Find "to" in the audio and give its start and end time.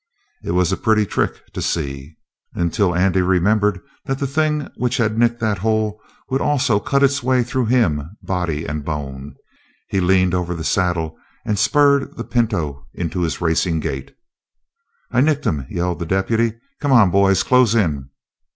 1.53-1.61